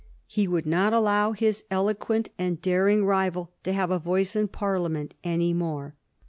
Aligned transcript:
He 0.25 0.47
would 0.47 0.65
not 0.65 0.93
allow 0.93 1.33
his 1.33 1.63
eloquent 1.69 2.29
and 2.39 2.59
daring 2.59 3.05
rival 3.05 3.51
to 3.61 3.71
have 3.71 3.91
a 3.91 3.99
voice 3.99 4.35
in 4.35 4.47
Parliament 4.47 5.13
any 5.23 5.53
more. 5.53 5.95